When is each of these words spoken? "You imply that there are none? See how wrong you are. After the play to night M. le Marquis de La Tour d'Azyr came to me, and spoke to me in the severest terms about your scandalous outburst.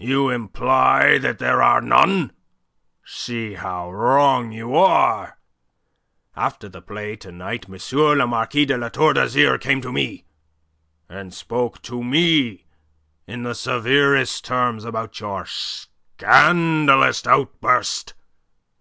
"You 0.00 0.30
imply 0.30 1.16
that 1.18 1.38
there 1.38 1.62
are 1.62 1.80
none? 1.80 2.32
See 3.04 3.52
how 3.54 3.88
wrong 3.92 4.50
you 4.50 4.74
are. 4.74 5.38
After 6.34 6.68
the 6.68 6.82
play 6.82 7.14
to 7.14 7.30
night 7.30 7.66
M. 7.68 7.78
le 8.18 8.26
Marquis 8.26 8.64
de 8.64 8.76
La 8.76 8.88
Tour 8.88 9.12
d'Azyr 9.14 9.58
came 9.60 9.80
to 9.80 9.92
me, 9.92 10.24
and 11.08 11.32
spoke 11.32 11.80
to 11.82 12.02
me 12.02 12.66
in 13.28 13.44
the 13.44 13.54
severest 13.54 14.44
terms 14.44 14.84
about 14.84 15.20
your 15.20 15.46
scandalous 15.46 17.24
outburst. 17.24 18.14